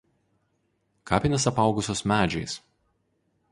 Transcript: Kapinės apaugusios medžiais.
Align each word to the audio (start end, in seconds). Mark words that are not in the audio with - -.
Kapinės 1.11 1.45
apaugusios 1.53 2.03
medžiais. 2.15 2.59